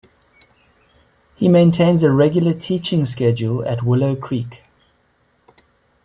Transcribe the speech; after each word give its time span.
He 1.35 1.47
maintains 1.47 2.01
a 2.01 2.11
regular 2.11 2.55
teaching 2.55 3.05
schedule 3.05 3.63
at 3.67 3.83
Willow 3.83 4.15
Creek. 4.15 4.63